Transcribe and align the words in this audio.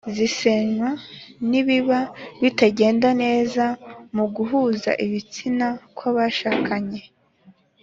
zisenywa 0.15 0.89
n’ibiba 1.49 1.99
bitagenda 2.41 3.09
neza 3.23 3.63
mu 4.15 4.25
guhuza 4.35 4.91
ibitsina 5.05 5.67
kw’abashakanye. 5.97 7.01